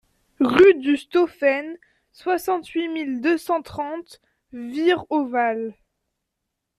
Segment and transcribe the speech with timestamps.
[0.39, 1.77] Rue du Stauffen,
[2.11, 4.19] soixante-huit mille deux cent trente
[4.51, 5.75] Wihr-au-Val